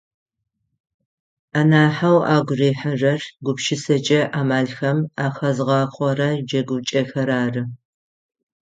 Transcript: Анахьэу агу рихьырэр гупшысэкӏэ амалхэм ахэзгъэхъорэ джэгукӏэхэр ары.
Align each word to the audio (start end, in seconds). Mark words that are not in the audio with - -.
Анахьэу 1.59 2.19
агу 2.35 2.55
рихьырэр 2.59 3.21
гупшысэкӏэ 3.45 4.21
амалхэм 4.39 4.99
ахэзгъэхъорэ 5.25 6.29
джэгукӏэхэр 6.47 7.29
ары. 7.43 7.63